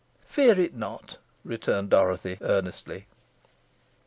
"Fear 0.25 0.59
it 0.59 0.75
not," 0.75 1.17
returned 1.43 1.91
Dorothy, 1.91 2.39
earnestly. 2.41 3.05